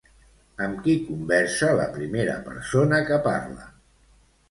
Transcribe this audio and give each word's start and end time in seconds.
Amb 0.67 0.79
qui 0.87 0.95
conversa 1.09 1.71
la 1.81 1.87
primera 1.99 2.41
persona 2.51 3.07
que 3.11 3.25
parla? 3.33 3.73